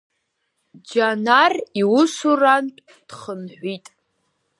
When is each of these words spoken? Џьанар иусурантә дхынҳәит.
Џьанар 0.89 1.53
иусурантә 1.79 2.79
дхынҳәит. 3.07 3.85